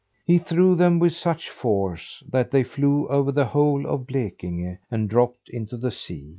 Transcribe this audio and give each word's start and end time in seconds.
He 0.25 0.39
threw 0.39 0.73
them 0.73 0.97
with 0.97 1.13
such 1.13 1.51
force 1.51 2.23
that 2.27 2.49
they 2.49 2.63
flew 2.63 3.07
over 3.09 3.31
the 3.31 3.45
whole 3.45 3.85
of 3.85 4.07
Blekinge 4.07 4.79
and 4.89 5.07
dropped 5.07 5.47
into 5.49 5.77
the 5.77 5.91
sea. 5.91 6.29